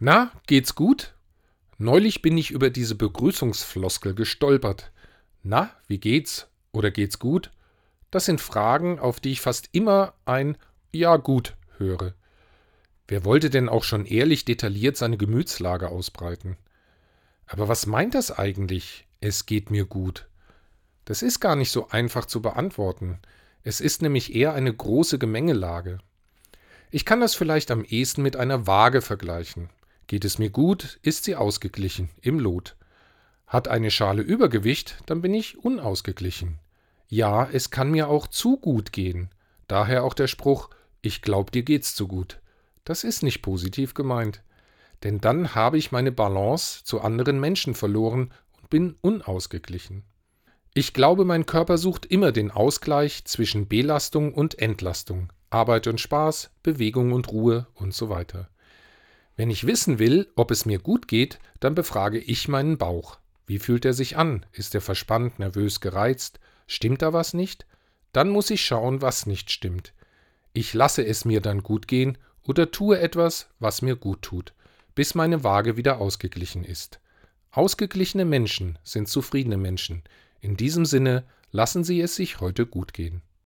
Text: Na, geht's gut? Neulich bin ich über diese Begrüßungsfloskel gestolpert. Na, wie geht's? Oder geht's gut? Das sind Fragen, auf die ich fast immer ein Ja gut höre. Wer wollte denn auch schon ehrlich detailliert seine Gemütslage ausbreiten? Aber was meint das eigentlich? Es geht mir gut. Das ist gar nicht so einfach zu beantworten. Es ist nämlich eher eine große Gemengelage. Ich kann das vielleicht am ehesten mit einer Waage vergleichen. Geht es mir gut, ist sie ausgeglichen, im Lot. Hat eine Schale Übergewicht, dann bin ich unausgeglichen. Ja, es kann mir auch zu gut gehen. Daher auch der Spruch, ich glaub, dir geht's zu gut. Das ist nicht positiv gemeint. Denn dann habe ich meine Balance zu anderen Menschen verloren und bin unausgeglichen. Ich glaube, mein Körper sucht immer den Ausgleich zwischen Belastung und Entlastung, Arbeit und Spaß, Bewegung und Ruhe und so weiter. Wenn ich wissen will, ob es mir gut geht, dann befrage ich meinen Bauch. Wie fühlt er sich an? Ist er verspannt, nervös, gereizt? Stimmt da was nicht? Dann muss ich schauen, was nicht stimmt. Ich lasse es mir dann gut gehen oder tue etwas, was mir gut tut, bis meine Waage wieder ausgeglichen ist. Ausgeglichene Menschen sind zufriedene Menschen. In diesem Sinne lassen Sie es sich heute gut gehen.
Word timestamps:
Na, 0.00 0.30
geht's 0.46 0.76
gut? 0.76 1.14
Neulich 1.76 2.22
bin 2.22 2.38
ich 2.38 2.52
über 2.52 2.70
diese 2.70 2.94
Begrüßungsfloskel 2.94 4.14
gestolpert. 4.14 4.92
Na, 5.42 5.70
wie 5.88 5.98
geht's? 5.98 6.46
Oder 6.70 6.92
geht's 6.92 7.18
gut? 7.18 7.50
Das 8.12 8.24
sind 8.24 8.40
Fragen, 8.40 9.00
auf 9.00 9.18
die 9.18 9.32
ich 9.32 9.40
fast 9.40 9.70
immer 9.72 10.14
ein 10.24 10.56
Ja 10.92 11.16
gut 11.16 11.56
höre. 11.78 12.14
Wer 13.08 13.24
wollte 13.24 13.50
denn 13.50 13.68
auch 13.68 13.82
schon 13.82 14.06
ehrlich 14.06 14.44
detailliert 14.44 14.96
seine 14.96 15.16
Gemütslage 15.16 15.88
ausbreiten? 15.88 16.56
Aber 17.46 17.66
was 17.66 17.86
meint 17.86 18.14
das 18.14 18.30
eigentlich? 18.30 19.08
Es 19.20 19.46
geht 19.46 19.72
mir 19.72 19.84
gut. 19.84 20.28
Das 21.06 21.22
ist 21.22 21.40
gar 21.40 21.56
nicht 21.56 21.72
so 21.72 21.88
einfach 21.88 22.26
zu 22.26 22.40
beantworten. 22.40 23.18
Es 23.64 23.80
ist 23.80 24.02
nämlich 24.02 24.32
eher 24.32 24.52
eine 24.52 24.72
große 24.72 25.18
Gemengelage. 25.18 25.98
Ich 26.92 27.04
kann 27.04 27.20
das 27.20 27.34
vielleicht 27.34 27.72
am 27.72 27.82
ehesten 27.82 28.22
mit 28.22 28.36
einer 28.36 28.68
Waage 28.68 29.02
vergleichen. 29.02 29.70
Geht 30.08 30.24
es 30.24 30.38
mir 30.38 30.48
gut, 30.48 30.98
ist 31.02 31.24
sie 31.24 31.36
ausgeglichen, 31.36 32.08
im 32.22 32.40
Lot. 32.40 32.76
Hat 33.46 33.68
eine 33.68 33.90
Schale 33.90 34.22
Übergewicht, 34.22 34.96
dann 35.04 35.20
bin 35.20 35.34
ich 35.34 35.58
unausgeglichen. 35.58 36.58
Ja, 37.08 37.46
es 37.52 37.70
kann 37.70 37.90
mir 37.90 38.08
auch 38.08 38.26
zu 38.26 38.56
gut 38.56 38.92
gehen. 38.92 39.28
Daher 39.66 40.04
auch 40.04 40.14
der 40.14 40.26
Spruch, 40.26 40.70
ich 41.02 41.20
glaub, 41.20 41.52
dir 41.52 41.62
geht's 41.62 41.94
zu 41.94 42.08
gut. 42.08 42.40
Das 42.84 43.04
ist 43.04 43.22
nicht 43.22 43.42
positiv 43.42 43.92
gemeint. 43.92 44.42
Denn 45.02 45.20
dann 45.20 45.54
habe 45.54 45.76
ich 45.76 45.92
meine 45.92 46.10
Balance 46.10 46.84
zu 46.84 47.02
anderen 47.02 47.38
Menschen 47.38 47.74
verloren 47.74 48.32
und 48.58 48.70
bin 48.70 48.96
unausgeglichen. 49.02 50.04
Ich 50.72 50.94
glaube, 50.94 51.26
mein 51.26 51.44
Körper 51.44 51.76
sucht 51.76 52.06
immer 52.06 52.32
den 52.32 52.50
Ausgleich 52.50 53.26
zwischen 53.26 53.68
Belastung 53.68 54.32
und 54.32 54.58
Entlastung, 54.58 55.34
Arbeit 55.50 55.86
und 55.86 56.00
Spaß, 56.00 56.50
Bewegung 56.62 57.12
und 57.12 57.30
Ruhe 57.30 57.66
und 57.74 57.92
so 57.92 58.08
weiter. 58.08 58.48
Wenn 59.38 59.50
ich 59.50 59.68
wissen 59.68 60.00
will, 60.00 60.26
ob 60.34 60.50
es 60.50 60.66
mir 60.66 60.80
gut 60.80 61.06
geht, 61.06 61.38
dann 61.60 61.76
befrage 61.76 62.18
ich 62.18 62.48
meinen 62.48 62.76
Bauch. 62.76 63.20
Wie 63.46 63.60
fühlt 63.60 63.84
er 63.84 63.92
sich 63.92 64.16
an? 64.16 64.44
Ist 64.50 64.74
er 64.74 64.80
verspannt, 64.80 65.38
nervös, 65.38 65.80
gereizt? 65.80 66.40
Stimmt 66.66 67.02
da 67.02 67.12
was 67.12 67.34
nicht? 67.34 67.64
Dann 68.10 68.30
muss 68.30 68.50
ich 68.50 68.66
schauen, 68.66 69.00
was 69.00 69.26
nicht 69.26 69.52
stimmt. 69.52 69.92
Ich 70.54 70.74
lasse 70.74 71.06
es 71.06 71.24
mir 71.24 71.40
dann 71.40 71.62
gut 71.62 71.86
gehen 71.86 72.18
oder 72.42 72.72
tue 72.72 72.98
etwas, 72.98 73.48
was 73.60 73.80
mir 73.80 73.94
gut 73.94 74.22
tut, 74.22 74.54
bis 74.96 75.14
meine 75.14 75.44
Waage 75.44 75.76
wieder 75.76 76.00
ausgeglichen 76.00 76.64
ist. 76.64 76.98
Ausgeglichene 77.52 78.24
Menschen 78.24 78.76
sind 78.82 79.06
zufriedene 79.06 79.56
Menschen. 79.56 80.02
In 80.40 80.56
diesem 80.56 80.84
Sinne 80.84 81.22
lassen 81.52 81.84
Sie 81.84 82.00
es 82.00 82.16
sich 82.16 82.40
heute 82.40 82.66
gut 82.66 82.92
gehen. 82.92 83.22